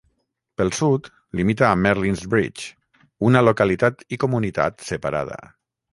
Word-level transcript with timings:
Pel 0.59 0.71
sud, 0.77 1.09
limita 1.41 1.67
amb 1.67 1.85
Merlin's 1.87 2.23
Bridge, 2.33 2.71
una 3.31 3.47
localitat 3.49 4.03
i 4.17 4.23
comunitat 4.25 4.87
separada. 4.91 5.39